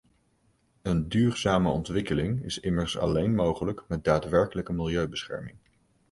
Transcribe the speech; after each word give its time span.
Een 0.81 1.09
duurzame 1.09 1.69
ontwikkeling 1.69 2.43
is 2.43 2.59
immers 2.59 2.97
alleen 2.97 3.35
mogelijk 3.35 3.83
met 3.87 4.03
daadwerkelijke 4.03 4.73
milieubescherming. 4.73 5.57